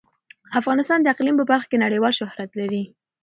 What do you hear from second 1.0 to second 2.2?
د اقلیم په برخه کې نړیوال